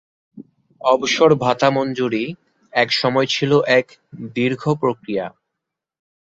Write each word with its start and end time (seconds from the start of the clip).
অবসরভাতা 0.81 1.67
মঞ্জুরি 1.69 2.25
একসময় 2.73 3.27
ছিল 3.27 3.51
এক 3.69 3.85
দীর্ঘ 4.35 4.63
প্রক্রিয়া। 4.73 5.25